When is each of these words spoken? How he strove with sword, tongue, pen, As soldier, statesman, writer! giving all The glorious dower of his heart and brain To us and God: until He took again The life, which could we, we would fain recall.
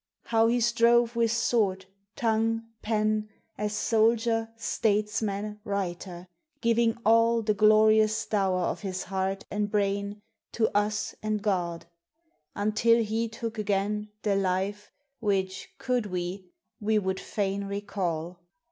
How 0.23 0.47
he 0.47 0.59
strove 0.59 1.15
with 1.15 1.31
sword, 1.31 1.85
tongue, 2.15 2.63
pen, 2.81 3.29
As 3.55 3.73
soldier, 3.73 4.49
statesman, 4.57 5.59
writer! 5.63 6.27
giving 6.59 6.97
all 7.05 7.43
The 7.43 7.53
glorious 7.53 8.25
dower 8.25 8.61
of 8.63 8.79
his 8.79 9.03
heart 9.03 9.45
and 9.51 9.69
brain 9.69 10.19
To 10.53 10.75
us 10.75 11.13
and 11.21 11.39
God: 11.39 11.85
until 12.55 13.03
He 13.03 13.29
took 13.29 13.59
again 13.59 14.09
The 14.23 14.35
life, 14.35 14.89
which 15.19 15.69
could 15.77 16.07
we, 16.07 16.47
we 16.79 16.97
would 16.97 17.19
fain 17.19 17.65
recall. 17.65 18.39